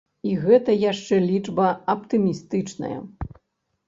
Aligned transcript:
І 0.27 0.35
гэта 0.43 0.75
яшчэ 0.91 1.19
лічба 1.25 1.67
аптымістычная. 1.95 2.97